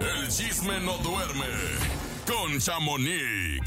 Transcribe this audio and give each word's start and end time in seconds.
El 0.00 0.28
chisme 0.28 0.80
no 0.80 0.96
duerme 0.98 1.44
con 2.26 2.58
Chamonix. 2.58 3.60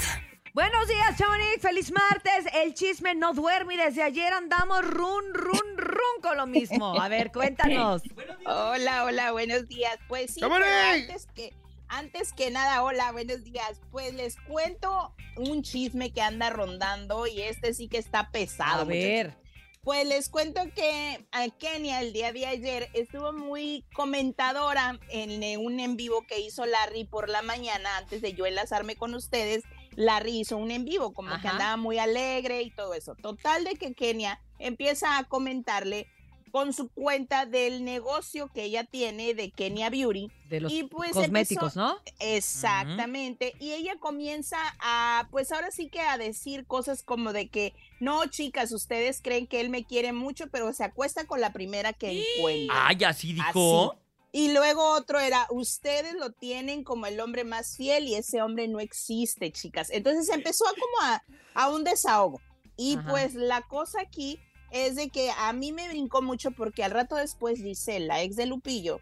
Buenos 0.54 0.88
días, 0.88 1.16
Chamonix. 1.16 1.62
Feliz 1.62 1.92
martes. 1.92 2.46
El 2.56 2.74
chisme 2.74 3.14
no 3.14 3.34
duerme 3.34 3.76
y 3.76 3.78
desde 3.78 4.02
ayer 4.02 4.34
andamos 4.34 4.82
run, 4.82 5.32
run, 5.34 5.78
run 5.78 6.22
con 6.24 6.38
lo 6.38 6.48
mismo. 6.48 7.00
A 7.00 7.08
ver, 7.08 7.32
cuéntanos. 7.32 8.02
Hola, 8.46 9.06
hola, 9.06 9.32
buenos 9.32 9.68
días. 9.68 10.00
Pues 10.08 10.34
sí, 10.34 10.42
antes 10.44 11.28
que, 11.36 11.54
antes 11.88 12.34
que 12.34 12.50
nada, 12.50 12.82
hola, 12.82 13.12
buenos 13.12 13.44
días. 13.44 13.80
Pues 13.92 14.16
les 14.16 14.38
cuento 14.38 15.14
un 15.36 15.62
chisme 15.62 16.12
que 16.12 16.22
anda 16.22 16.50
rondando 16.50 17.28
y 17.28 17.44
este 17.44 17.76
sí 17.76 17.88
que 17.88 18.00
está 18.00 18.32
pesado. 18.32 18.82
A 18.82 18.86
ver. 18.86 19.28
muchachos. 19.28 19.43
Pues 19.84 20.08
les 20.08 20.30
cuento 20.30 20.62
que 20.74 21.28
a 21.34 21.50
Kenia 21.50 22.00
el 22.00 22.14
día 22.14 22.32
de 22.32 22.46
ayer 22.46 22.90
estuvo 22.94 23.34
muy 23.34 23.84
comentadora 23.94 24.98
en 25.10 25.44
eh, 25.44 25.58
un 25.58 25.82
en 25.82 25.98
vivo 25.98 26.26
que 26.26 26.40
hizo 26.40 26.66
Larry 26.66 27.04
por 27.04 27.28
la 27.28 27.42
mañana 27.42 27.98
antes 27.98 28.22
de 28.22 28.34
yo 28.34 28.46
enlazarme 28.46 28.96
con 28.96 29.14
ustedes. 29.14 29.66
Larry 29.98 30.40
hizo 30.40 30.56
un 30.56 30.72
en 30.72 30.86
vivo, 30.86 31.14
como 31.14 31.38
que 31.42 31.50
andaba 31.50 31.76
muy 31.76 32.00
alegre 32.00 32.62
y 32.62 32.72
todo 32.72 32.94
eso. 32.94 33.16
Total 33.16 33.66
de 33.66 33.76
que 33.76 33.94
Kenia 33.94 34.40
empieza 34.58 35.18
a 35.18 35.26
comentarle 35.26 36.08
con 36.54 36.72
su 36.72 36.88
cuenta 36.90 37.48
del 37.48 37.84
negocio 37.84 38.48
que 38.54 38.66
ella 38.66 38.84
tiene 38.84 39.34
de 39.34 39.50
Kenia 39.50 39.90
Beauty. 39.90 40.30
De 40.50 40.60
los 40.62 40.72
y 40.72 40.84
pues 40.84 41.12
cosméticos, 41.14 41.76
empezó- 41.76 41.80
¿no? 41.80 41.98
Exactamente. 42.20 43.56
Y 43.60 43.72
ella 43.72 43.96
comienza 44.00 44.60
a, 44.80 45.28
pues 45.32 45.52
ahora 45.52 45.72
sí 45.72 45.90
que 45.90 46.00
a 46.00 46.20
decir 46.20 46.68
cosas 46.68 47.02
como 47.02 47.34
de 47.34 47.50
que, 47.50 47.74
no, 48.00 48.24
chicas, 48.28 48.72
ustedes 48.72 49.20
creen 49.20 49.48
que 49.48 49.62
él 49.62 49.72
me 49.72 49.84
quiere 49.84 50.14
mucho, 50.14 50.46
pero 50.52 50.72
se 50.74 50.84
acuesta 50.84 51.26
con 51.26 51.42
la 51.42 51.54
primera 51.54 51.92
que 51.92 52.24
encuentra. 52.38 52.88
Ay, 52.88 53.04
así 53.04 53.34
dijo. 53.34 53.94
Así. 53.94 54.00
Y 54.32 54.52
luego 54.54 54.94
otro 54.94 55.20
era, 55.20 55.48
ustedes 55.50 56.14
lo 56.14 56.34
tienen 56.34 56.84
como 56.84 57.08
el 57.08 57.20
hombre 57.20 57.46
más 57.46 57.78
fiel 57.78 58.08
y 58.08 58.14
ese 58.14 58.44
hombre 58.44 58.68
no 58.68 58.80
existe, 58.80 59.52
chicas. 59.52 59.90
Entonces 59.90 60.30
empezó 60.30 60.68
a 60.68 60.72
como 60.74 61.02
a, 61.02 61.24
a 61.56 61.70
un 61.70 61.84
desahogo. 61.84 62.40
Y 62.78 62.98
Ajá. 62.98 63.10
pues 63.10 63.34
la 63.34 63.62
cosa 63.64 64.02
aquí 64.02 64.40
es 64.74 64.96
de 64.96 65.10
que 65.10 65.32
a 65.38 65.54
mí 65.54 65.72
me 65.72 65.88
brincó 65.88 66.22
mucho 66.22 66.52
porque 66.52 66.84
al 66.84 66.92
rato 66.92 67.16
después 67.16 67.60
Giselle, 67.60 68.08
la 68.08 68.22
ex 68.22 68.36
de 68.36 68.48
Lupillo, 68.48 69.00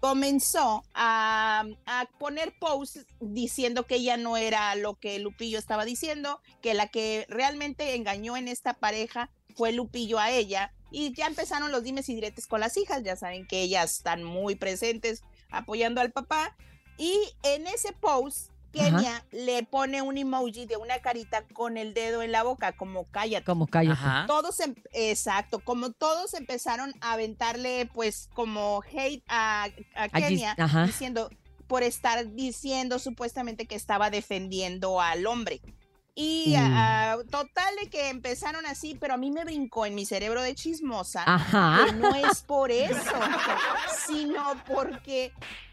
comenzó 0.00 0.82
a, 0.94 1.64
a 1.86 2.08
poner 2.18 2.52
posts 2.58 3.06
diciendo 3.20 3.86
que 3.86 3.94
ella 3.94 4.16
no 4.16 4.36
era 4.36 4.74
lo 4.74 4.98
que 4.98 5.20
Lupillo 5.20 5.60
estaba 5.60 5.84
diciendo, 5.84 6.40
que 6.60 6.74
la 6.74 6.88
que 6.88 7.24
realmente 7.28 7.94
engañó 7.94 8.36
en 8.36 8.48
esta 8.48 8.74
pareja 8.74 9.30
fue 9.56 9.72
Lupillo 9.72 10.18
a 10.18 10.30
ella. 10.30 10.72
Y 10.90 11.14
ya 11.14 11.26
empezaron 11.26 11.70
los 11.70 11.84
dimes 11.84 12.08
y 12.08 12.16
diretes 12.16 12.48
con 12.48 12.60
las 12.60 12.76
hijas, 12.76 13.04
ya 13.04 13.14
saben 13.14 13.46
que 13.46 13.62
ellas 13.62 13.92
están 13.92 14.24
muy 14.24 14.56
presentes 14.56 15.22
apoyando 15.50 16.00
al 16.00 16.10
papá. 16.10 16.56
Y 16.98 17.16
en 17.44 17.68
ese 17.68 17.92
post, 17.92 18.50
Kenia 18.72 19.24
le 19.30 19.62
pone 19.64 20.02
un 20.02 20.16
emoji 20.18 20.66
de 20.66 20.76
una 20.76 20.98
carita 21.00 21.44
con 21.52 21.76
el 21.76 21.94
dedo 21.94 22.22
en 22.22 22.32
la 22.32 22.42
boca, 22.42 22.72
como 22.72 23.04
cállate. 23.10 23.44
Como 23.44 23.66
cállate. 23.66 23.92
Ajá. 23.92 24.24
Todos, 24.26 24.58
em- 24.60 24.74
exacto, 24.92 25.60
como 25.60 25.90
todos 25.92 26.34
empezaron 26.34 26.92
a 27.00 27.12
aventarle 27.12 27.88
pues 27.92 28.28
como 28.34 28.82
hate 28.92 29.22
a, 29.28 29.68
Kenia, 30.12 30.54
ajá. 30.58 30.86
diciendo, 30.86 31.30
por 31.66 31.82
estar 31.82 32.32
diciendo 32.34 32.98
supuestamente 32.98 33.66
que 33.66 33.74
estaba 33.76 34.10
defendiendo 34.10 35.00
al 35.00 35.26
hombre. 35.26 35.60
Y 36.14 36.54
Mm. 36.58 37.26
total 37.30 37.74
de 37.82 37.88
que 37.88 38.10
empezaron 38.10 38.66
así, 38.66 38.94
pero 39.00 39.14
a 39.14 39.16
mí 39.16 39.30
me 39.30 39.44
brincó 39.44 39.86
en 39.86 39.94
mi 39.94 40.04
cerebro 40.04 40.42
de 40.42 40.54
chismosa 40.54 41.24
Ajá. 41.26 41.86
que 41.86 41.92
no 41.94 42.14
es 42.14 42.42
por 42.42 42.70
eso, 43.10 43.14
sino 44.06 44.54
porque 44.66 45.32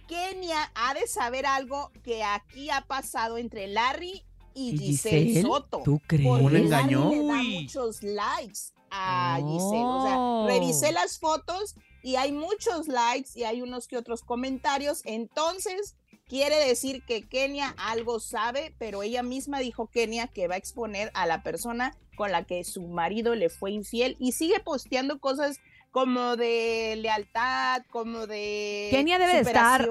Kenia 0.09 0.71
ha 0.73 0.93
de 0.95 1.05
saber 1.07 1.45
algo 1.45 1.91
que 2.03 2.23
aquí 2.23 2.69
ha 2.71 2.81
pasado 2.81 3.37
entre 3.37 3.67
Larry 3.67 4.23
y, 4.55 4.71
¿Y 4.73 4.77
Giselle, 4.79 5.25
Giselle? 5.25 5.41
Soto. 5.47 5.81
¿Tú 5.85 6.01
crees? 6.07 6.27
Porque 6.27 6.43
¿Un 6.45 6.53
Larry 6.53 6.65
engañó? 6.65 7.09
le 7.11 7.23
da 7.27 7.43
muchos 7.61 8.01
likes 8.03 8.59
a 8.89 9.35
Giselle. 9.37 9.83
O 9.85 9.97
Oh. 9.99 10.47
sea, 10.47 10.53
revisé 10.59 10.91
las 10.91 11.19
fotos 11.19 11.75
y 12.01 12.15
hay 12.15 12.31
muchos 12.31 12.87
likes 12.87 13.29
y 13.35 13.43
hay 13.43 13.61
unos 13.61 13.87
que 13.87 13.97
otros 13.97 14.23
comentarios. 14.23 15.01
Entonces, 15.05 15.95
quiere 16.27 16.55
decir 16.55 17.03
que 17.05 17.27
Kenia 17.27 17.75
algo 17.77 18.19
sabe, 18.19 18.73
pero 18.79 19.03
ella 19.03 19.21
misma 19.21 19.59
dijo 19.59 19.87
Kenia 19.87 20.25
que 20.27 20.47
va 20.47 20.55
a 20.55 20.57
exponer 20.57 21.11
a 21.13 21.27
la 21.27 21.43
persona 21.43 21.95
con 22.17 22.31
la 22.31 22.43
que 22.45 22.63
su 22.63 22.81
marido 22.87 23.35
le 23.35 23.49
fue 23.49 23.71
infiel 23.71 24.17
y 24.19 24.31
sigue 24.31 24.59
posteando 24.59 25.19
cosas 25.19 25.59
como 25.91 26.35
de 26.35 26.95
lealtad, 27.01 27.81
como 27.89 28.27
de 28.27 28.87
Kenia 28.91 29.17
debe 29.19 29.33
de 29.33 29.39
estar. 29.41 29.87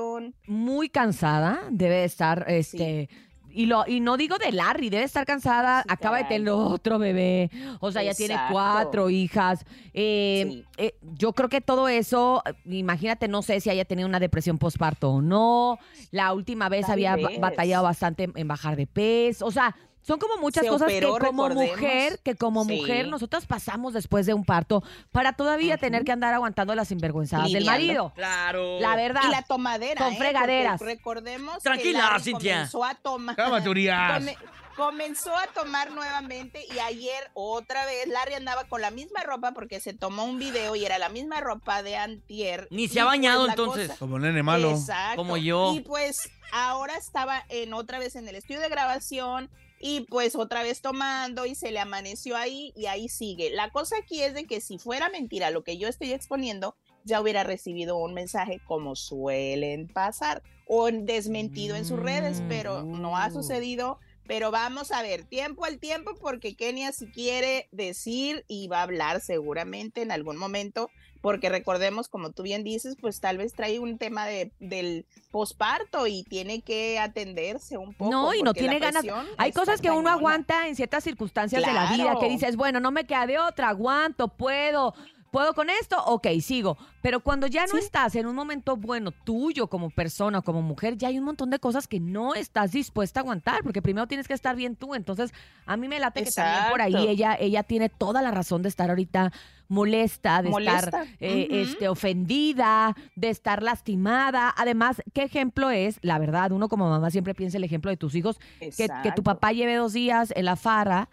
Muy 0.47 0.89
cansada, 0.89 1.61
debe 1.71 1.97
de 1.97 2.05
estar, 2.05 2.45
este... 2.49 3.09
Y, 3.51 3.65
lo, 3.67 3.85
y 3.89 3.99
no 4.01 4.17
digo 4.19 4.37
de 4.39 4.53
Larry, 4.53 4.89
debe 4.91 5.03
estar 5.05 5.25
cansada, 5.27 5.83
Sí, 5.83 5.89
acaba 5.91 6.19
de 6.19 6.25
tener 6.25 6.51
otro 6.51 6.99
bebé, 6.99 7.51
o 7.81 7.91
sea, 7.91 8.03
ya 8.05 8.15
tiene 8.15 8.37
cuatro 8.53 9.09
hijas. 9.11 9.65
Eh, 9.95 10.45
Sí. 10.47 10.65
eh, 10.77 10.95
yo 11.03 11.33
creo 11.33 11.49
que 11.49 11.61
todo 11.63 11.89
eso, 11.89 12.43
imagínate, 12.67 13.27
no 13.27 13.41
sé 13.43 13.61
si 13.61 13.71
haya 13.71 13.85
tenido 13.87 14.07
una 14.07 14.21
depresión 14.21 14.59
postparto 14.59 15.11
o 15.11 15.23
no, 15.23 15.79
la 16.13 16.35
última 16.35 16.69
vez 16.69 16.83
Tal 16.83 16.93
había 16.93 17.17
vez. 17.17 17.41
batallado 17.41 17.83
bastante 17.85 18.25
en, 18.25 18.33
en 18.37 18.47
bajar 18.47 18.77
de 18.77 18.87
peso, 18.87 19.47
o 19.47 19.51
sea, 19.51 19.75
son 20.09 20.19
como 20.19 20.39
muchas 20.39 20.65
Se 20.65 20.69
cosas 20.71 20.89
operó, 20.89 21.15
que 21.19 21.27
como 21.27 21.49
recordemos. 21.49 21.79
mujer, 21.79 22.19
que 22.25 22.35
como 22.35 22.65
Sí. 22.65 22.77
mujer 22.81 23.07
nosotros 23.07 23.47
pasamos 23.47 23.93
después 23.93 24.27
de 24.27 24.35
un 24.35 24.45
parto 24.45 24.83
para 25.13 25.35
todavía 25.35 25.77
tener 25.79 26.03
que 26.05 26.11
andar 26.11 26.35
aguantando 26.35 26.75
las 26.75 26.89
sinvergüenzadas 26.89 27.53
del 27.53 27.65
marido. 27.65 28.13
Claro. 28.17 28.81
La 28.81 28.97
verdad. 28.97 29.21
Y 29.25 29.31
la 29.31 29.43
tomadera. 29.43 30.03
Con 30.03 30.15
¿eh? 30.15 30.17
fregaderas. 30.19 30.79
Porque 30.79 30.95
recordemos 30.97 31.63
Tranquila, 31.63 31.99
Larry 32.01 32.23
Cintia. 32.25 32.55
comenzó 32.55 32.85
a 32.85 32.95
tomar. 32.97 33.37
Cálmate, 33.37 33.69
Urias. 33.69 34.15
Come- 34.15 34.37
comenzó 34.79 35.37
a 35.37 35.49
tomar 35.49 35.91
nuevamente 35.91 36.65
y 36.73 36.79
ayer 36.79 37.31
otra 37.35 37.85
vez 37.85 38.07
Larry 38.07 38.35
andaba 38.35 38.65
con 38.69 38.81
la 38.81 38.93
misma 38.93 39.23
ropa 39.25 39.51
porque 39.53 39.81
se 39.81 39.93
tomó 39.93 40.25
un 40.25 40.39
video 40.39 40.77
y 40.77 40.85
era 40.87 40.99
la 40.99 41.09
misma 41.09 41.41
ropa 41.41 41.83
de 41.83 41.97
antier. 41.97 42.69
Ni 42.71 42.87
se 42.87 43.01
ha 43.01 43.05
pues 43.05 43.13
bañado 43.19 43.49
entonces. 43.49 43.89
cosa- 43.89 43.99
Como 43.99 44.19
nene 44.21 44.43
malo. 44.45 44.71
Exacto. 44.71 45.17
Como 45.17 45.37
yo. 45.37 45.75
Y 45.75 45.81
pues 45.81 46.31
ahora 46.53 46.97
estaba 46.97 47.45
en 47.49 47.75
otra 47.75 47.99
vez 47.99 48.15
en 48.15 48.29
el 48.29 48.37
estudio 48.37 48.61
de 48.61 48.69
grabación 48.69 49.51
y 49.81 50.03
pues 50.03 50.37
otra 50.37 50.63
vez 50.63 50.81
tomando 50.81 51.45
y 51.45 51.57
se 51.57 51.73
le 51.73 51.81
amaneció 51.81 52.37
ahí 52.37 52.73
y 52.77 52.87
ahí 52.87 53.09
sigue. 53.09 53.51
La 53.51 53.71
cosa 53.71 53.97
aquí 53.99 54.23
es 54.23 54.33
de 54.33 54.45
que 54.47 54.61
si 54.61 54.79
fuera 54.79 55.09
mentira 55.09 55.51
lo 55.51 55.65
que 55.65 55.77
yo 55.77 55.89
estoy 55.89 56.13
exponiendo, 56.13 56.77
ya 57.03 57.21
hubiera 57.21 57.43
recibido 57.43 57.97
un 57.97 58.15
mensaje 58.15 58.61
como 58.65 58.95
suelen 58.95 59.89
pasar 59.89 60.43
o 60.69 60.89
desmentido 60.91 61.75
en 61.75 61.85
sus 61.85 61.99
redes, 61.99 62.43
pero 62.49 62.85
no 62.85 63.17
ha 63.17 63.29
Mm. 63.29 63.33
sucedido. 63.33 63.99
Pero 64.29 64.51
vamos 64.51 64.93
a 64.93 65.01
ver, 65.01 65.25
tiempo 65.25 65.65
al 65.65 65.79
tiempo, 65.79 66.15
porque 66.21 66.55
Kenia 66.55 66.93
si 66.93 67.07
quiere 67.07 67.67
decir 67.73 68.45
y 68.47 68.69
va 68.69 68.81
a 68.81 68.83
hablar 68.83 69.23
seguramente 69.23 70.03
en 70.03 70.13
algún 70.13 70.37
momento, 70.37 70.91
porque 71.23 71.49
recordemos, 71.49 72.09
como 72.09 72.31
tú 72.31 72.43
bien 72.43 72.63
dices, 72.63 72.97
pues 73.01 73.21
tal 73.21 73.39
vez 73.39 73.55
trae 73.55 73.79
un 73.79 73.97
tema 73.97 74.27
de, 74.27 74.53
del 74.61 75.07
posparto 75.31 76.07
y 76.07 76.25
tiene 76.25 76.61
que 76.61 76.99
atenderse 76.99 77.79
un 77.79 77.95
poco. 77.95 78.11
No, 78.11 78.35
y 78.35 78.43
no 78.43 78.53
tiene 78.53 78.79
ganas. 78.79 79.03
Hay 79.39 79.53
cosas 79.53 79.81
que 79.81 79.91
uno 79.91 80.11
aguanta 80.11 80.69
en 80.69 80.77
ciertas 80.77 81.05
circunstancias 81.05 81.65
de 81.65 81.73
la 81.73 81.91
vida 81.91 82.15
que 82.21 82.29
dices, 82.29 82.55
bueno, 82.55 82.81
no 82.81 82.91
me 82.91 83.07
queda 83.07 83.27
de 83.27 83.39
otra, 83.39 83.71
aguanto, 83.71 84.29
puedo. 84.29 84.95
¿Puedo 85.31 85.55
con 85.55 85.69
esto? 85.71 85.97
Ok, 86.07 86.27
sigo. 86.41 86.77
Pero 87.03 87.21
cuando 87.21 87.47
ya 87.47 87.63
no 87.67 87.75
Sí. 87.75 87.79
estás 87.81 88.15
en 88.17 88.27
un 88.27 88.35
momento 88.35 88.77
bueno 88.77 89.11
tuyo 89.13 89.67
como 89.69 89.91
persona, 89.91 90.43
como 90.43 90.63
mujer, 90.63 90.97
ya 90.97 91.09
hay 91.09 91.19
un 91.19 91.25
montón 91.25 91.51
de 91.51 91.59
cosas 91.59 91.87
que 91.87 92.01
no 92.01 92.35
estás 92.35 92.73
dispuesta 92.73 93.21
a 93.21 93.23
aguantar, 93.23 93.63
porque 93.63 93.83
primero 93.83 94.07
tienes 94.07 94.27
que 94.29 94.35
estar 94.35 94.57
bien 94.57 94.77
tú. 94.77 94.95
Entonces, 94.95 95.33
a 95.67 95.77
mí 95.77 95.89
me 95.89 95.99
late 96.01 96.23
que 96.25 96.31
también 96.33 96.71
por 96.71 96.81
ahí 96.83 97.09
ella, 97.09 97.37
ella 97.39 97.63
tiene 97.63 97.89
toda 97.89 98.23
la 98.23 98.31
razón 98.31 98.63
de 98.63 98.69
estar 98.69 98.89
ahorita 98.91 99.33
molesta, 99.69 100.41
de 100.43 100.49
Molesta. 100.49 101.03
estar 101.03 101.07
eh, 101.21 101.47
este, 101.51 101.89
ofendida, 101.89 102.97
de 103.17 103.29
estar 103.29 103.63
lastimada. 103.63 104.55
Además, 104.57 105.03
¿qué 105.13 105.25
ejemplo 105.25 105.71
es? 105.71 105.99
La 106.03 106.19
verdad, 106.19 106.53
uno 106.53 106.69
como 106.69 106.89
mamá 106.89 107.11
siempre 107.11 107.35
piensa 107.35 107.59
el 107.59 107.65
ejemplo 107.65 107.91
de 107.91 107.97
tus 107.99 108.15
hijos, 108.15 108.39
que, 108.59 108.89
que 109.03 109.13
tu 109.15 109.23
papá 109.23 109.53
lleve 109.53 109.75
dos 109.77 109.93
días 109.93 110.33
en 110.37 110.47
la 110.47 110.57
farra, 110.57 111.09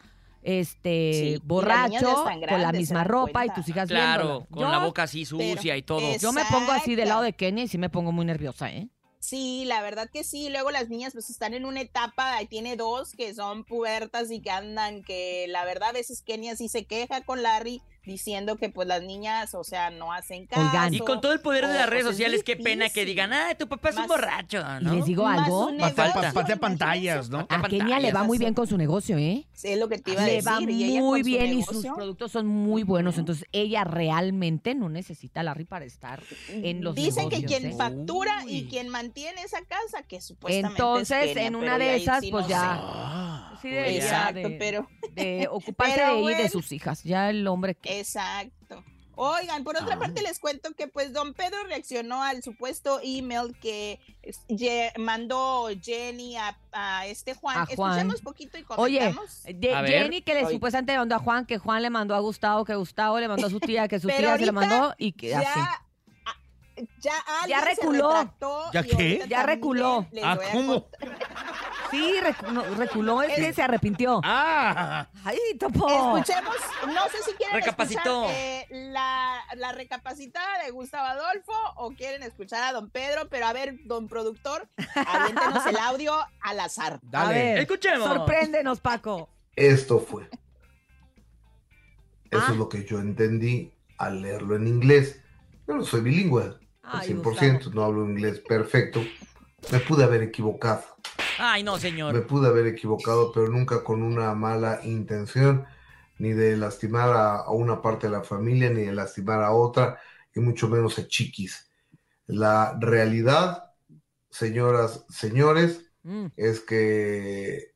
este, 0.46 1.12
Sí, 1.14 1.42
borracho, 1.44 2.24
con 2.50 2.62
la 2.62 2.72
misma 2.72 3.04
ropa 3.04 3.46
y 3.46 3.50
tus 3.50 3.68
hijas 3.68 3.90
Claro, 3.90 4.24
viéndolo. 4.24 4.46
con 4.52 4.60
Yo- 4.64 4.70
la 4.70 4.78
boca 4.86 5.04
así 5.04 5.26
sucia 5.26 5.76
y 5.76 5.82
todo. 5.82 6.16
Yo 6.18 6.32
me 6.32 6.46
pongo 6.46 6.72
así 6.72 6.96
del 6.96 7.10
lado 7.10 7.24
de 7.24 7.34
Kenia 7.34 7.64
y 7.64 7.68
sí 7.68 7.78
me 7.78 7.90
pongo 7.90 8.12
muy 8.12 8.26
nerviosa, 8.26 8.72
¿eh? 8.72 8.88
Sí, 9.20 9.66
la 9.66 9.82
verdad 9.82 10.08
que 10.14 10.24
sí. 10.24 10.50
Luego 10.50 10.70
las 10.70 10.88
niñas 10.90 11.14
pues 11.14 11.32
están 11.32 11.56
en 11.56 11.66
una 11.66 11.82
etapa, 11.82 12.36
ahí 12.36 12.46
tiene 12.46 12.76
dos 12.76 13.14
que 13.14 13.34
son 13.34 13.64
pubertas 13.64 14.30
y 14.30 14.40
que 14.40 14.52
andan, 14.52 15.02
que 15.04 15.48
la 15.50 15.66
verdad 15.66 15.90
a 15.90 15.94
veces 15.94 16.22
Kenia 16.22 16.56
sí 16.56 16.70
se 16.70 16.86
queja 16.86 17.22
con 17.22 17.42
Larry 17.42 17.82
diciendo 18.06 18.56
que 18.58 18.70
pues 18.70 18.88
las 18.88 19.02
niñas, 19.04 19.54
o 19.56 19.64
sea, 19.64 19.90
no 19.90 20.14
hacen 20.14 20.46
caso. 20.46 20.62
Oigan. 20.62 20.94
Y 20.94 21.00
con 21.00 21.22
todo 21.22 21.34
el 21.34 21.40
poder 21.40 21.68
de 21.68 21.74
las 21.74 21.90
redes 21.90 22.04
pues, 22.06 22.16
es 22.16 22.18
sociales, 22.18 22.44
qué 22.44 22.56
pena 22.56 22.90
que 22.90 23.06
digan, 23.06 23.34
ah, 23.34 23.56
tu 23.58 23.68
papá 23.68 23.90
es 23.90 23.98
un 23.98 24.08
borracho, 24.08 24.64
Y 24.82 24.84
¿no? 24.84 24.94
les 24.96 25.06
digo 25.06 25.28
algo, 25.28 25.68
un 25.68 25.78
Patea, 25.78 26.06
negocio, 26.06 26.14
pa- 26.14 26.14
patea 26.14 26.56
imagínense. 26.56 26.58
pantallas, 26.60 27.30
¿no? 27.30 27.48
a 27.50 27.62
Kenia 27.64 28.00
le 28.00 28.12
va 28.14 28.24
muy 28.24 28.38
bien 28.38 28.54
con 28.54 28.68
su 28.68 28.78
negocio, 28.78 29.18
¿eh? 29.18 29.46
Sí, 29.54 29.70
es 29.70 29.80
lo 29.80 29.90
que 29.90 29.98
te 29.98 30.12
iba 30.12 30.22
a 30.24 30.26
Le 30.26 30.34
decir. 30.36 30.50
va 30.52 30.62
y 30.72 30.84
ella 30.84 31.00
muy 31.02 31.24
bien 31.24 31.58
y 31.58 31.64
sus 31.64 31.86
productos 31.86 32.32
son 32.32 32.48
muy 32.48 32.84
buenos. 32.84 33.18
Entonces, 33.18 33.48
ella 33.52 33.84
realmente 33.84 34.76
no 34.76 34.90
necesita 34.90 35.40
a 35.40 35.44
Larry 35.44 35.66
para 35.66 35.86
estar 35.86 36.22
en 36.50 36.84
los 36.84 36.96
Dicen 36.96 37.30
que 37.30 37.44
quien 37.44 37.66
¿eh? 37.68 37.76
factura 37.78 38.42
Uy. 38.46 38.58
y 38.58 38.66
quien 38.68 38.90
mantiene 38.90 39.42
esa 39.42 39.60
casa, 39.66 40.04
que 40.08 40.22
supuestamente 40.22 40.70
Entonces, 40.82 41.18
es 41.26 41.34
Kenia, 41.34 41.48
en 41.48 41.56
una 41.56 41.78
de 41.78 41.96
esas, 41.96 42.22
sí 42.22 42.32
pues 42.32 42.46
no 42.46 42.50
ya. 42.50 42.60
sé. 42.62 42.66
Ah, 42.82 43.52
Sí, 43.62 43.70
Exacto, 43.74 44.50
de, 44.50 44.58
pero 44.60 44.88
de 45.16 45.48
ocuparse 45.52 46.00
de 46.00 46.04
ella 46.04 46.14
y 46.14 46.18
de 46.28 46.34
bueno. 46.36 46.50
sus 46.50 46.72
hijas. 46.72 47.04
Ya 47.04 47.30
el 47.30 47.48
hombre 47.48 47.72
Eh, 47.72 47.76
que... 47.76 48.00
Exacto. 48.00 48.84
Oigan, 49.18 49.64
por 49.64 49.78
otra 49.78 49.96
Ah. 49.96 50.00
parte 50.00 50.22
les 50.22 50.40
cuento 50.40 50.74
que 50.74 50.90
pues 50.90 51.14
don 51.14 51.34
Pedro 51.34 51.56
reaccionó 51.68 52.22
al 52.22 52.44
supuesto 52.44 53.00
email 53.02 53.56
que 53.62 53.98
mandó 54.98 55.70
Jenny 55.82 56.36
a, 56.36 56.58
a 56.74 57.08
este 57.08 57.34
Juan. 57.34 57.60
A 57.60 57.66
Juan. 57.66 57.92
Escuchemos 57.92 58.22
poquito 58.22 58.58
y 58.58 58.66
Oye, 58.76 59.00
comentamos. 59.00 59.44
de- 59.48 59.74
A 59.74 59.82
ver. 59.82 60.04
Jenny 60.04 60.22
que 60.22 60.34
le 60.34 60.44
Oye. 60.46 60.56
supuestamente 60.56 60.98
mandó 60.98 61.16
a 61.16 61.20
Juan, 61.20 61.46
que 61.46 61.58
Juan 61.58 61.82
le 61.82 61.90
mandó 61.90 62.14
a 62.14 62.20
Gustavo, 62.20 62.66
que 62.66 62.76
Gustavo 62.76 63.18
le 63.22 63.30
mandó 63.30 63.48
a 63.48 63.50
su 63.50 63.62
tía, 63.62 63.88
que 63.88 64.00
su 64.02 64.10
tía 64.10 64.38
se 64.38 64.46
le 64.46 64.52
mandó 64.52 64.94
y 64.98 65.14
que 65.14 65.30
ya, 65.30 65.40
así. 65.40 65.60
a- 65.62 65.82
ya 67.48 67.60
se 67.62 67.66
reculó. 67.68 68.34
¿Ya 68.74 68.84
qué? 68.84 69.26
Ya 69.30 69.44
reculó. 69.44 70.06
les 70.12 70.24
Ah, 70.26 70.36
voy 70.36 70.46
a 70.46 70.52
¿cómo? 70.52 70.82
contar. 70.90 71.25
Sí, 71.96 72.14
recu- 72.22 72.52
no, 72.52 72.64
reculó, 72.76 73.22
es 73.22 73.34
que 73.36 73.54
se 73.54 73.62
arrepintió. 73.62 74.20
Ah, 74.24 75.08
Ay, 75.24 75.38
topo. 75.60 75.88
Escuchemos, 76.18 76.56
no 76.88 77.04
sé 77.10 77.18
si 77.26 77.32
quieren 77.36 77.56
Recapacitó. 77.56 78.24
escuchar 78.26 78.36
eh, 78.36 78.68
la, 78.70 79.40
la 79.56 79.72
recapacitada 79.72 80.64
de 80.64 80.72
Gustavo 80.72 81.06
Adolfo 81.08 81.54
o 81.78 81.92
quieren 81.94 82.24
escuchar 82.24 82.64
a 82.64 82.72
don 82.74 82.90
Pedro, 82.90 83.30
pero 83.30 83.46
a 83.48 83.54
ver, 83.54 83.76
don 83.86 84.08
productor, 84.08 84.68
aviéntenos 85.08 85.66
el 85.68 85.78
audio 85.82 86.14
al 86.42 86.60
azar. 86.60 86.94
A 86.96 87.00
dale. 87.04 87.34
ver, 87.34 87.58
Escuchemos. 87.60 88.08
sorpréndenos, 88.08 88.80
Paco. 88.82 89.30
Esto 89.56 90.00
fue. 90.00 90.30
Eso 92.32 92.44
Ah. 92.48 92.52
es 92.52 92.58
lo 92.58 92.68
que 92.68 92.84
yo 92.86 93.00
entendí 93.00 93.72
al 93.98 94.22
leerlo 94.22 94.56
en 94.58 94.68
inglés. 94.68 95.22
Yo 95.68 95.76
no 95.76 95.84
soy 95.86 96.02
bilingüe, 96.02 96.44
al 96.84 97.02
Ay, 97.02 97.08
100%, 97.14 97.72
no 97.74 97.84
hablo 97.84 98.06
inglés 98.06 98.40
perfecto. 98.40 99.02
Me 99.72 99.80
pude 99.80 100.04
haber 100.04 100.22
equivocado. 100.24 100.84
Ay, 101.38 101.64
no, 101.64 101.78
Me 101.78 101.80
señor. 101.80 102.28
pude 102.28 102.48
haber 102.48 102.68
equivocado, 102.68 103.32
pero 103.32 103.48
nunca 103.50 103.84
con 103.84 104.02
una 104.04 104.34
mala 104.36 104.82
intención, 104.84 105.66
ni 106.20 106.32
de 106.34 106.56
lastimar 106.58 107.10
a, 107.10 107.36
a 107.38 107.52
una 107.52 107.82
parte 107.82 108.08
de 108.08 108.14
la 108.14 108.24
familia, 108.24 108.70
ni 108.70 108.84
de 108.84 108.94
lastimar 108.94 109.42
a 109.44 109.52
otra, 109.54 110.00
y 110.34 110.40
mucho 110.40 110.68
menos 110.70 111.00
a 111.00 111.08
chiquis. 111.08 111.70
La 112.28 112.78
realidad, 112.80 113.74
señoras, 114.32 115.06
señores, 115.10 115.86
Mm. 116.06 116.32
es 116.38 116.62
que 116.62 117.74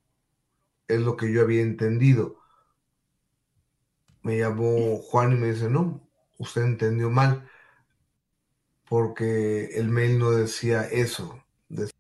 es 0.88 1.02
lo 1.02 1.18
que 1.18 1.32
yo 1.34 1.42
había 1.44 1.62
entendido. 1.64 2.38
Me 4.24 4.38
llamó 4.38 4.96
Juan 5.00 5.34
y 5.34 5.36
me 5.36 5.48
dice, 5.52 5.70
no, 5.70 6.08
usted 6.38 6.62
entendió 6.64 7.10
mal, 7.10 7.50
porque 8.90 9.66
el 9.78 9.90
mail 9.90 10.20
no 10.20 10.32
decía 10.32 10.84
eso. 10.84 11.42
Decía, 11.70 11.94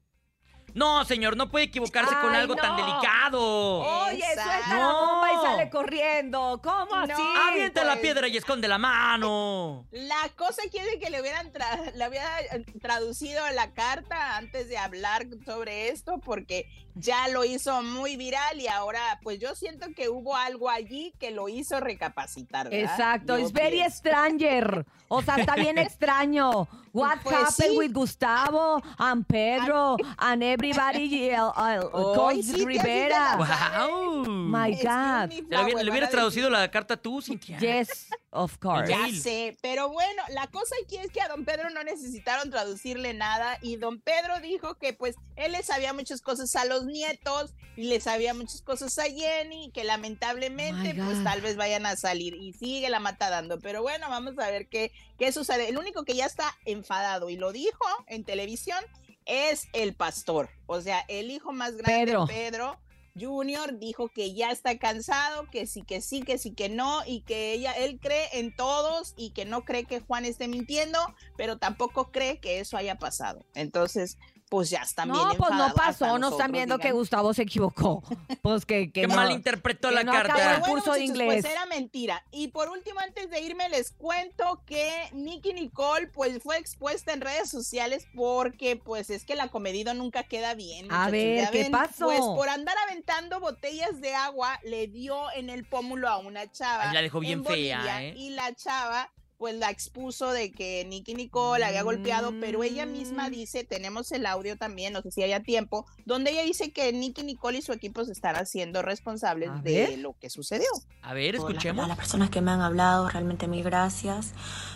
No, 0.73 1.03
señor, 1.05 1.35
no 1.37 1.49
puede 1.49 1.65
equivocarse 1.65 2.13
con 2.21 2.33
algo 2.35 2.55
tan 2.55 2.75
delicado. 2.77 3.79
Oye, 3.79 4.17
Exacto. 4.17 4.41
suelta 4.51 4.69
la 4.69 4.75
No. 4.79 5.05
bomba 5.05 5.27
y 5.33 5.45
sale 5.45 5.69
corriendo. 5.69 6.61
¿Cómo 6.63 6.95
No. 7.05 7.13
así? 7.13 7.23
Avienta 7.49 7.83
la 7.83 7.93
pues. 7.93 8.01
piedra 8.01 8.27
y 8.27 8.37
esconde 8.37 8.67
la 8.67 8.77
mano. 8.77 9.87
La 9.91 10.29
cosa 10.35 10.61
quiere 10.71 10.99
que 10.99 11.09
le 11.09 11.21
hubieran 11.21 11.51
tra- 11.51 11.93
le 11.93 12.07
hubiera 12.07 12.41
eh, 12.41 12.65
traducido 12.81 13.41
la 13.53 13.71
carta 13.73 14.37
antes 14.37 14.69
de 14.69 14.77
hablar 14.77 15.25
sobre 15.45 15.89
esto 15.89 16.19
porque 16.19 16.67
ya 16.95 17.27
lo 17.29 17.45
hizo 17.45 17.81
muy 17.81 18.17
viral 18.17 18.59
y 18.59 18.67
ahora 18.67 19.19
pues 19.23 19.39
yo 19.39 19.55
siento 19.55 19.87
que 19.95 20.09
hubo 20.09 20.35
algo 20.35 20.69
allí 20.69 21.13
que 21.19 21.31
lo 21.31 21.47
hizo 21.49 21.79
recapacitar. 21.79 22.69
¿verdad? 22.69 22.91
Exacto, 22.91 23.35
es 23.35 23.51
very 23.53 23.81
stranger. 23.89 24.85
O 25.07 25.21
sea, 25.21 25.35
está 25.37 25.55
bien 25.55 25.77
extraño. 25.77 26.67
What 26.91 27.19
Pues 27.23 27.35
happened 27.35 27.71
sí. 27.73 27.77
with 27.77 27.93
Gustavo 27.93 28.81
and 28.97 29.25
Pedro 29.27 29.97
and 30.17 30.43
everybody 30.43 31.31
uh, 31.31 31.47
uh, 31.49 31.81
Hoy 31.91 32.15
called 32.15 32.43
sí 32.43 32.65
Rivera? 32.65 33.37
Wow. 33.37 34.25
My 34.25 34.71
God. 34.73 35.31
lo 35.49 35.91
hubiera- 35.91 36.09
traducido 36.09 36.49
la 36.49 36.67
carta 36.69 36.97
tú, 36.97 37.21
Cintia. 37.21 37.57
Yes, 37.59 38.07
of 38.31 38.57
course. 38.57 38.89
Ya 38.89 39.07
sé, 39.11 39.57
pero 39.61 39.89
bueno, 39.89 40.23
la 40.29 40.47
cosa 40.47 40.75
aquí 40.83 40.97
es 40.97 41.11
que 41.11 41.21
a 41.21 41.27
don 41.27 41.45
Pedro 41.45 41.69
no 41.69 41.83
necesitaron 41.83 42.49
traducirle 42.49 43.13
nada 43.13 43.57
y 43.61 43.77
don 43.77 43.99
Pedro 43.99 44.39
dijo 44.39 44.75
que 44.75 44.93
pues 44.93 45.15
él 45.35 45.53
le 45.53 45.63
sabía 45.63 45.93
muchas 45.93 46.21
cosas 46.21 46.55
a 46.55 46.65
los 46.65 46.85
nietos 46.85 47.53
y 47.75 47.83
le 47.83 47.99
sabía 48.01 48.33
muchas 48.33 48.61
cosas 48.61 48.97
a 48.99 49.03
Jenny 49.03 49.65
y 49.65 49.71
que 49.71 49.83
lamentablemente 49.83 50.93
My 50.93 51.05
pues 51.05 51.23
tal 51.23 51.41
vez 51.41 51.55
vayan 51.55 51.85
a 51.85 51.95
salir 51.95 52.35
y 52.35 52.53
sigue 52.53 52.89
la 52.89 52.99
mata 52.99 53.29
dando, 53.29 53.59
pero 53.59 53.81
bueno, 53.81 54.09
vamos 54.09 54.37
a 54.37 54.49
ver 54.49 54.67
qué, 54.67 54.91
qué 55.17 55.31
sucede. 55.31 55.69
El 55.69 55.77
único 55.77 56.03
que 56.03 56.15
ya 56.15 56.25
está 56.25 56.57
enfadado 56.65 57.29
y 57.29 57.37
lo 57.37 57.51
dijo 57.51 57.85
en 58.07 58.23
televisión 58.23 58.83
es 59.25 59.67
el 59.73 59.93
pastor, 59.93 60.49
o 60.65 60.81
sea, 60.81 61.05
el 61.07 61.31
hijo 61.31 61.51
más 61.51 61.75
grande, 61.75 62.05
Pedro. 62.05 62.25
Pedro 62.27 62.79
Junior 63.19 63.77
dijo 63.77 64.09
que 64.09 64.33
ya 64.33 64.51
está 64.51 64.77
cansado, 64.77 65.47
que 65.51 65.67
sí, 65.67 65.83
que 65.83 66.01
sí, 66.01 66.21
que 66.21 66.37
sí, 66.37 66.53
que 66.53 66.69
no, 66.69 67.01
y 67.05 67.21
que 67.21 67.53
ella, 67.53 67.73
él 67.73 67.99
cree 68.01 68.27
en 68.33 68.55
todos 68.55 69.13
y 69.17 69.31
que 69.31 69.45
no 69.45 69.63
cree 69.63 69.85
que 69.85 69.99
Juan 69.99 70.25
esté 70.25 70.47
mintiendo, 70.47 70.99
pero 71.37 71.57
tampoco 71.57 72.11
cree 72.11 72.39
que 72.39 72.59
eso 72.59 72.77
haya 72.77 72.97
pasado. 72.97 73.45
Entonces, 73.53 74.17
pues 74.49 74.69
ya 74.71 74.81
están 74.81 75.11
bien 75.11 75.23
No, 75.23 75.33
pues 75.35 75.51
no 75.51 75.73
pasó, 75.75 76.05
no 76.05 76.13
están 76.13 76.21
nosotros, 76.21 76.51
viendo 76.51 76.79
que. 76.79 76.91
Gustavo 76.91 77.33
se 77.33 77.43
equivocó. 77.43 78.03
Pues 78.41 78.65
que, 78.65 78.91
que 78.91 79.01
Que 79.01 79.07
no. 79.07 79.15
malinterpretó 79.15 79.89
que 79.89 79.95
la 79.95 80.03
no 80.03 80.11
acabó 80.11 80.27
carta. 80.39 80.55
el 80.55 80.61
curso 80.61 80.93
de 80.93 80.99
muchachos, 81.01 81.09
inglés. 81.09 81.41
Pues 81.43 81.45
era 81.53 81.65
mentira. 81.65 82.23
Y 82.31 82.47
por 82.49 82.69
último, 82.69 82.99
antes 82.99 83.29
de 83.29 83.41
irme, 83.41 83.69
les 83.69 83.91
cuento 83.91 84.63
que 84.65 84.91
Nicky 85.13 85.53
Nicole, 85.53 86.07
pues 86.07 86.41
fue 86.41 86.57
expuesta 86.57 87.13
en 87.13 87.21
redes 87.21 87.49
sociales 87.49 88.07
porque, 88.15 88.75
pues 88.75 89.09
es 89.09 89.25
que 89.25 89.35
la 89.35 89.49
comedido 89.49 89.93
nunca 89.93 90.23
queda 90.23 90.53
bien. 90.55 90.87
A 90.91 91.09
ver, 91.09 91.43
ya 91.43 91.51
¿qué 91.51 91.63
ven, 91.63 91.71
pasó? 91.71 92.05
Pues 92.05 92.19
por 92.21 92.49
andar 92.49 92.75
aventando 92.87 93.39
botellas 93.39 93.99
de 94.01 94.15
agua, 94.15 94.59
le 94.63 94.87
dio 94.87 95.31
en 95.35 95.49
el 95.49 95.65
pómulo 95.65 96.07
a 96.09 96.17
una 96.17 96.49
chava. 96.51 96.89
Ay, 96.89 96.93
la 96.95 97.01
dejó 97.01 97.19
bien 97.19 97.39
en 97.39 97.45
fea, 97.45 97.77
Bolivia, 97.77 98.03
¿eh? 98.03 98.13
Y 98.17 98.29
la 98.31 98.53
chava 98.55 99.11
pues 99.39 99.55
la 99.55 99.69
expuso 99.71 100.31
de 100.31 100.51
que 100.51 100.83
Nicky 100.85 101.15
Nicole 101.15 101.63
había 101.63 101.81
golpeado, 101.81 102.33
pero 102.41 102.61
ella 102.61 102.85
Mm. 102.85 102.91
misma 102.91 103.29
dice, 103.29 103.63
tenemos 103.63 104.11
el 104.11 104.25
audio 104.25 104.57
también, 104.57 104.91
no 104.91 105.01
sé 105.01 105.11
si 105.11 105.23
haya 105.23 105.39
tiempo, 105.41 105.85
donde 106.05 106.31
ella 106.31 106.43
dice 106.43 106.71
que 106.73 106.91
Nicky 106.91 107.23
Nicole 107.23 107.57
y 107.59 107.61
su 107.61 107.71
equipo 107.71 108.03
se 108.03 108.11
están 108.11 108.35
haciendo 108.35 108.81
responsables 108.81 109.49
A 109.49 109.55
de 109.61 109.73
ver. 109.87 109.99
lo 109.99 110.13
que 110.19 110.29
sucedió. 110.29 110.67
A 111.01 111.13
ver, 111.13 111.35
escuchemos. 111.35 111.85
A 111.85 111.87
las 111.87 111.97
personas 111.97 112.29
que 112.29 112.41
me 112.41 112.51
han 112.51 112.59
hablado, 112.59 113.07
realmente 113.09 113.47
mil 113.47 113.63
gracias. 113.63 114.33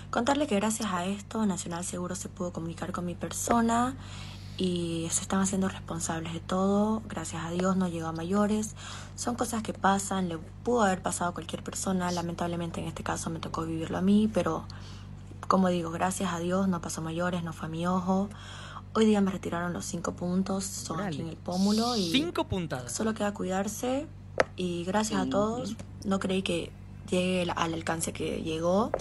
Contarle 0.10 0.48
que 0.48 0.56
gracias 0.56 0.88
a 0.94 1.06
esto 1.06 1.46
Nacional 1.46 1.84
Seguro 1.84 2.16
se 2.16 2.30
pudo 2.30 2.54
comunicar 2.54 2.94
con 2.94 3.06
mi 3.06 3.16
persona 3.16 3.98
y 4.58 5.08
se 5.12 5.22
están 5.22 5.42
haciendo 5.42 5.68
responsables 5.68 6.34
de 6.34 6.40
todo. 6.40 7.02
Gracias 7.08 7.44
a 7.44 7.52
Dios 7.52 7.76
no 7.76 7.88
llegó 7.88 8.08
a 8.08 8.12
mayores. 8.12 8.76
Son 9.16 9.36
cosas 9.36 9.64
que 9.64 9.74
pasan, 9.74 10.30
le 10.30 10.38
pudo 10.38 10.84
haber 10.84 11.02
pasado 11.02 11.32
a 11.32 11.34
cualquier 11.34 11.64
persona. 11.64 12.12
Lamentablemente 12.12 12.82
en 12.82 12.88
este 12.88 13.04
caso 13.04 13.30
me 13.30 13.40
tocó 13.40 13.66
vivirlo 13.66 13.98
a 13.98 14.02
mí, 14.02 14.30
pero 14.34 14.66
como 15.48 15.70
digo, 15.70 15.92
gracias 15.92 16.34
a 16.34 16.40
Dios 16.40 16.68
no 16.68 16.82
pasó 16.82 17.02
a 17.02 17.04
mayores, 17.04 17.44
no 17.44 17.54
fue 17.54 17.68
a 17.68 17.70
mi 17.70 17.88
ojo. 17.88 18.30
Hoy 18.96 19.06
día 19.06 19.22
me 19.22 19.32
retiraron 19.32 19.74
los 19.74 19.86
cinco 19.86 20.14
puntos, 20.14 20.66
son 20.66 21.02
aquí 21.02 21.22
en 21.22 21.30
el 21.30 21.38
pómulo 21.38 21.96
y 21.96 22.12
Cinco 22.12 22.48
puntadas. 22.48 22.92
Solo 22.92 23.16
queda 23.16 23.34
cuidarse 23.34 24.06
y 24.56 24.84
gracias 24.84 25.20
a 25.20 25.30
todos. 25.30 25.76
No 26.06 26.20
creí 26.20 26.44
que 26.44 26.72
llegue 27.10 27.50
al 27.56 27.74
alcance 27.74 28.14
que 28.14 28.44
llegó. 28.44 28.92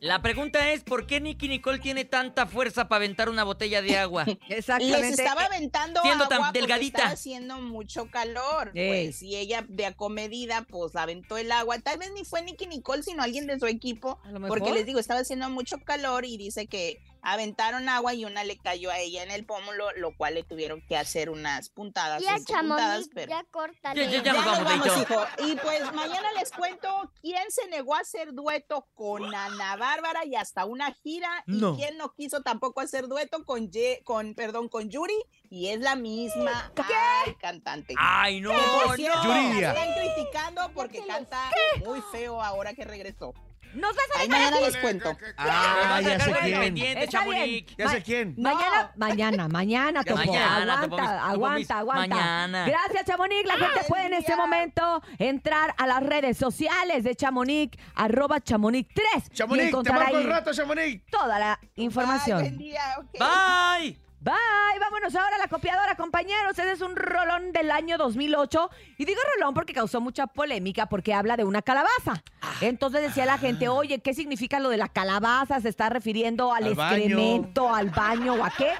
La 0.00 0.22
pregunta 0.22 0.72
es, 0.72 0.82
¿por 0.82 1.06
qué 1.06 1.20
Nicky 1.20 1.46
Nicole 1.46 1.78
tiene 1.78 2.06
tanta 2.06 2.46
fuerza 2.46 2.88
para 2.88 2.96
aventar 3.04 3.28
una 3.28 3.44
botella 3.44 3.82
de 3.82 3.98
agua? 3.98 4.24
Exactamente. 4.48 5.00
Les 5.10 5.18
estaba 5.18 5.44
aventando 5.44 6.00
Siendo 6.00 6.24
agua 6.24 6.28
tan 6.28 6.42
porque 6.44 6.60
delgadita. 6.60 6.98
estaba 6.98 7.12
haciendo 7.12 7.60
mucho 7.60 8.10
calor, 8.10 8.70
pues, 8.72 9.22
y 9.22 9.36
ella 9.36 9.64
de 9.68 9.84
acomedida, 9.84 10.62
pues, 10.62 10.96
aventó 10.96 11.36
el 11.36 11.52
agua. 11.52 11.78
Tal 11.80 11.98
vez 11.98 12.12
ni 12.12 12.24
fue 12.24 12.40
Nicky 12.40 12.66
Nicole, 12.66 13.02
sino 13.02 13.22
alguien 13.22 13.46
de 13.46 13.58
su 13.58 13.66
equipo, 13.66 14.18
A 14.24 14.32
lo 14.32 14.40
mejor. 14.40 14.58
porque 14.58 14.72
les 14.72 14.86
digo, 14.86 14.98
estaba 14.98 15.20
haciendo 15.20 15.50
mucho 15.50 15.78
calor 15.84 16.24
y 16.24 16.38
dice 16.38 16.66
que 16.66 16.98
aventaron 17.22 17.88
agua 17.88 18.14
y 18.14 18.24
una 18.24 18.44
le 18.44 18.56
cayó 18.58 18.90
a 18.90 18.98
ella 18.98 19.22
en 19.22 19.30
el 19.30 19.44
pómulo, 19.44 19.90
lo 19.96 20.16
cual 20.16 20.34
le 20.34 20.42
tuvieron 20.42 20.80
que 20.86 20.96
hacer 20.96 21.30
unas 21.30 21.68
puntadas, 21.70 22.22
Ya, 22.22 22.36
puntadas, 22.36 22.46
Chamonix, 22.46 23.08
pero... 23.14 23.30
ya 23.30 23.44
córtale. 23.50 24.04
Ya, 24.04 24.10
ya, 24.10 24.22
Ya 24.22 24.32
nos 24.32 24.44
nos 24.46 24.64
vamos, 24.64 24.86
vamos, 24.86 25.02
hijo. 25.02 25.26
Y 25.46 25.56
pues 25.56 25.92
mañana 25.92 26.32
les 26.38 26.50
cuento 26.52 27.12
quién 27.20 27.50
se 27.50 27.66
negó 27.68 27.94
a 27.94 28.00
hacer 28.00 28.32
dueto 28.32 28.86
con 28.94 29.34
Ana 29.34 29.76
Bárbara 29.76 30.24
y 30.24 30.34
hasta 30.36 30.64
una 30.64 30.92
gira 30.92 31.44
No. 31.46 31.74
y 31.74 31.76
quién 31.78 31.96
no 31.98 32.12
quiso 32.14 32.42
tampoco 32.42 32.80
hacer 32.80 33.08
dueto 33.08 33.44
con 33.44 33.70
Ye- 33.70 34.02
con 34.04 34.34
perdón 34.34 34.68
con 34.68 34.88
Yuri 34.90 35.16
y 35.50 35.68
es 35.68 35.80
la 35.80 35.96
misma 35.96 36.72
ay, 36.76 37.34
cantante. 37.36 37.94
¡Ay, 37.98 38.40
no! 38.40 38.50
Que, 38.50 38.56
por 38.86 38.96
cierto, 38.96 39.24
no. 39.24 39.34
Yuridia. 39.34 39.72
la 39.72 39.84
están 39.84 39.94
criticando 40.14 40.70
porque 40.74 41.04
canta 41.06 41.50
muy 41.84 42.00
feo 42.12 42.40
ahora 42.42 42.74
que 42.74 42.84
regresó. 42.84 43.34
Nos 43.74 43.94
vas 43.94 44.04
a 44.16 44.22
dejar 44.22 44.28
mañana 44.28 44.60
les 44.60 44.76
cuento. 44.78 45.16
Ah, 45.36 46.00
ya 46.02 46.20
sé 46.20 46.32
quién. 46.42 46.76
Está 46.78 47.24
bien. 47.24 47.66
Ya 47.78 47.88
sé 47.88 48.02
quién. 48.02 48.34
Mañana, 48.38 48.92
mañana, 48.96 49.48
mañana, 49.48 50.04
Topo. 50.04 50.16
mañana, 50.16 50.74
aguanta, 50.82 51.32
Topo, 51.32 51.50
mis- 51.50 51.70
aguanta, 51.70 52.14
mañana. 52.16 52.66
Gracias, 52.66 53.04
Chamonix. 53.06 53.44
La 53.46 53.54
gente 53.56 53.80
puede 53.88 54.06
en 54.06 54.14
este 54.14 54.36
momento 54.36 55.02
entrar 55.18 55.74
a 55.78 55.86
las 55.86 56.02
redes 56.02 56.36
sociales 56.36 57.04
de 57.04 57.14
Chamonix, 57.14 57.76
arroba 57.94 58.40
Chamonix 58.40 58.88
3. 58.94 59.26
y 59.30 59.34
Chamonix, 59.34 59.70
te 59.82 59.92
marco 59.92 60.18
el 60.18 60.26
rato, 60.28 60.52
Chamonix. 60.52 61.02
toda 61.10 61.38
la 61.38 61.58
información. 61.76 62.38
Ay, 62.38 62.44
buen 62.44 62.58
día, 62.58 62.82
ok. 62.98 63.18
Bye. 63.18 63.98
Bye, 64.22 64.34
vámonos 64.78 65.14
ahora 65.14 65.36
a 65.36 65.38
la 65.38 65.48
copiadora, 65.48 65.94
compañeros. 65.94 66.52
Ese 66.58 66.72
es 66.72 66.82
un 66.82 66.94
rolón 66.94 67.52
del 67.52 67.70
año 67.70 67.96
2008. 67.96 68.68
Y 68.98 69.06
digo 69.06 69.18
rolón 69.36 69.54
porque 69.54 69.72
causó 69.72 70.02
mucha 70.02 70.26
polémica 70.26 70.86
porque 70.86 71.14
habla 71.14 71.38
de 71.38 71.44
una 71.44 71.62
calabaza. 71.62 72.22
Entonces 72.60 73.00
decía 73.00 73.24
la 73.24 73.38
gente, 73.38 73.68
oye, 73.68 74.00
¿qué 74.00 74.12
significa 74.12 74.60
lo 74.60 74.68
de 74.68 74.76
la 74.76 74.88
calabaza? 74.88 75.58
¿Se 75.60 75.70
está 75.70 75.88
refiriendo 75.88 76.52
al, 76.52 76.64
Al 76.64 76.74
baño. 76.74 76.96
excremento, 76.96 77.74
al 77.74 77.88
baño 77.88 78.34
o 78.34 78.44
a 78.44 78.50
qué? 78.50 78.72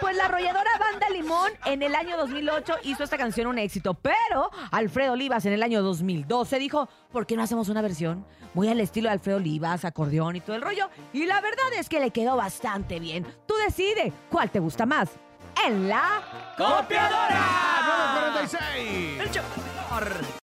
Pues 0.00 0.16
la 0.16 0.24
arrolladora 0.24 0.70
Banda 0.80 1.10
Limón 1.10 1.52
en 1.66 1.82
el 1.82 1.94
año 1.94 2.16
2008 2.16 2.76
hizo 2.84 3.04
esta 3.04 3.18
canción 3.18 3.48
un 3.48 3.58
éxito. 3.58 3.92
Pero 3.92 4.50
Alfredo 4.70 5.12
Olivas 5.12 5.44
en 5.44 5.52
el 5.52 5.62
año 5.62 5.82
2012 5.82 6.58
dijo, 6.58 6.88
¿por 7.12 7.26
qué 7.26 7.36
no 7.36 7.42
hacemos 7.42 7.68
una 7.68 7.82
versión 7.82 8.24
muy 8.54 8.68
al 8.68 8.80
estilo 8.80 9.10
de 9.10 9.12
Alfredo 9.12 9.36
Olivas, 9.36 9.84
acordeón 9.84 10.36
y 10.36 10.40
todo 10.40 10.56
el 10.56 10.62
rollo? 10.62 10.88
Y 11.12 11.26
la 11.26 11.42
verdad 11.42 11.66
es 11.78 11.90
que 11.90 12.00
le 12.00 12.12
quedó 12.12 12.36
bastante 12.36 12.98
bien. 12.98 13.26
Tú 13.46 13.54
decide 13.66 14.10
cuál 14.30 14.50
te 14.50 14.58
gusta 14.60 14.85
más. 14.86 15.10
En 15.64 15.88
la 15.88 16.22
¡Copiadora! 16.56 17.40
946. 18.34 19.20
El 19.20 19.30
Chamonix. 19.30 20.26